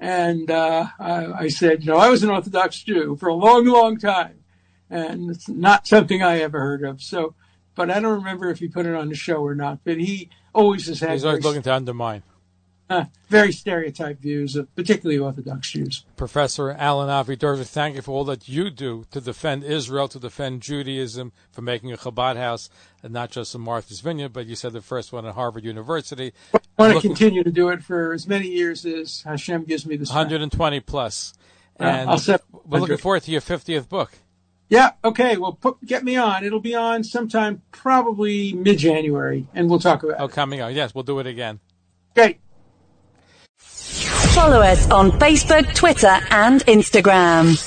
[0.00, 3.66] And uh, I, I said, you know, I was an Orthodox Jew for a long,
[3.66, 4.38] long time,
[4.88, 7.02] and it's not something I ever heard of.
[7.02, 7.34] So,
[7.74, 9.80] but I don't remember if he put it on the show or not.
[9.84, 12.22] But he always has had He's always looking to undermine.
[12.90, 16.04] Uh, very stereotyped views of particularly Orthodox Jews.
[16.16, 20.18] Professor Alan Avi Derzer, thank you for all that you do to defend Israel, to
[20.18, 22.70] defend Judaism, for making a Chabad house,
[23.02, 26.32] and not just in Martha's Vineyard, but you said the first one at Harvard University.
[26.54, 29.96] I want to continue to do it for as many years as Hashem gives me
[29.96, 30.26] the strength.
[30.30, 31.34] 120 plus.
[31.80, 34.12] Uh, And I'll set we're looking forward to your 50th book.
[34.70, 35.36] Yeah, okay.
[35.38, 36.44] Well, put, get me on.
[36.44, 40.32] It'll be on sometime probably mid-January, and we'll talk about Oh, it.
[40.32, 40.74] coming out.
[40.74, 41.60] Yes, we'll do it again.
[42.14, 42.38] Great.
[44.38, 47.58] Follow us on Facebook, Twitter, and Instagram.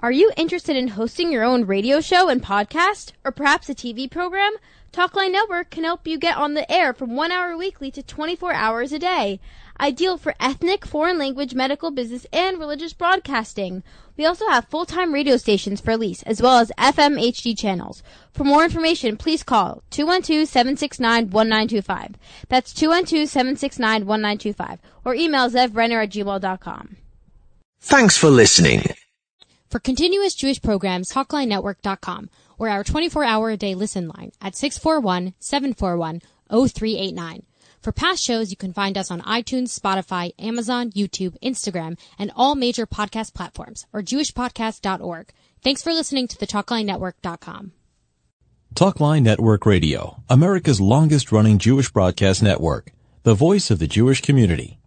[0.00, 4.10] Are you interested in hosting your own radio show and podcast, or perhaps a TV
[4.10, 4.52] program?
[4.92, 8.52] Talkline Network can help you get on the air from one hour weekly to 24
[8.52, 9.38] hours a day.
[9.80, 13.82] Ideal for ethnic, foreign language, medical, business, and religious broadcasting.
[14.18, 18.02] We also have full-time radio stations for lease, as well as FM HD channels.
[18.34, 22.16] For more information, please call 212-769-1925.
[22.48, 24.78] That's 212-769-1925.
[25.06, 26.96] Or email zevbrenner at gmail.com.
[27.80, 28.82] Thanks for listening.
[29.66, 32.28] For continuous Jewish programs, TalkLineNetwork.com
[32.58, 37.44] or our 24-hour-a-day listen line at 641-741-0389.
[37.80, 42.54] For past shows, you can find us on iTunes, Spotify, Amazon, YouTube, Instagram, and all
[42.54, 45.32] major podcast platforms or jewishpodcast.org.
[45.62, 47.72] Thanks for listening to the TalkLineNetwork.com.
[48.74, 52.92] Talkline Network Radio, America's longest running Jewish broadcast network,
[53.24, 54.79] the voice of the Jewish community.